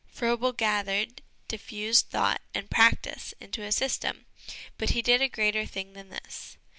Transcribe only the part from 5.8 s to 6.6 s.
than this.